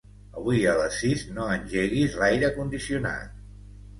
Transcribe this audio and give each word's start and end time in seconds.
Avui 0.43 0.63
a 0.71 0.71
les 0.79 0.95
sis 1.01 1.25
no 1.35 1.49
engeguis 1.57 2.17
l'aire 2.21 2.51
condicionat. 2.57 3.37